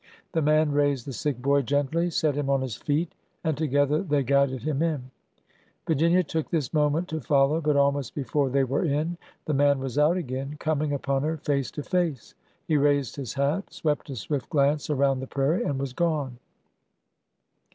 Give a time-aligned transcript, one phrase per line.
[0.31, 3.13] The man raised the sick boy gently, set him on his feet,
[3.43, 5.11] and together they guided him in.
[5.85, 7.61] Virginia took this mo ment to follow.
[7.61, 11.69] But alm.ost before they were in, the man was out again, coming upon her face
[11.77, 12.33] to face.
[12.67, 16.39] He raised his hat, swept a swift glance around the prairie, and was gone.